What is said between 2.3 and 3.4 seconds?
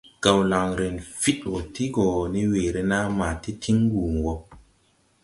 ne weere naa ma